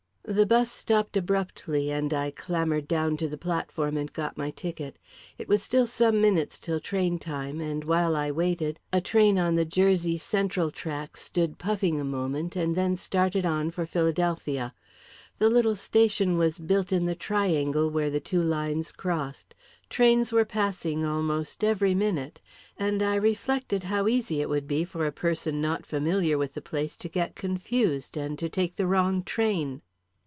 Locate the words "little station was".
15.49-16.59